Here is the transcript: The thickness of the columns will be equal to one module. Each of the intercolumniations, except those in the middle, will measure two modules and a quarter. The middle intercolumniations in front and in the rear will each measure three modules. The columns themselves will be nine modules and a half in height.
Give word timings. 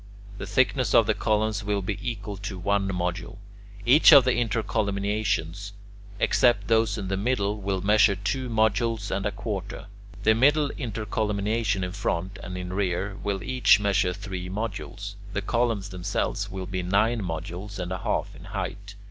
The 0.39 0.47
thickness 0.47 0.95
of 0.95 1.05
the 1.05 1.13
columns 1.13 1.63
will 1.63 1.83
be 1.83 1.99
equal 2.01 2.35
to 2.37 2.57
one 2.57 2.87
module. 2.89 3.37
Each 3.85 4.11
of 4.11 4.23
the 4.25 4.31
intercolumniations, 4.31 5.73
except 6.19 6.69
those 6.69 6.97
in 6.97 7.07
the 7.07 7.17
middle, 7.17 7.61
will 7.61 7.81
measure 7.81 8.15
two 8.15 8.49
modules 8.49 9.11
and 9.11 9.27
a 9.27 9.31
quarter. 9.31 9.85
The 10.23 10.33
middle 10.33 10.69
intercolumniations 10.71 11.83
in 11.83 11.91
front 11.91 12.39
and 12.41 12.57
in 12.57 12.69
the 12.69 12.73
rear 12.73 13.15
will 13.23 13.43
each 13.43 13.79
measure 13.79 14.11
three 14.11 14.49
modules. 14.49 15.13
The 15.33 15.43
columns 15.43 15.89
themselves 15.89 16.49
will 16.49 16.65
be 16.65 16.81
nine 16.81 17.21
modules 17.21 17.77
and 17.77 17.91
a 17.91 17.99
half 17.99 18.35
in 18.35 18.45
height. 18.45 18.95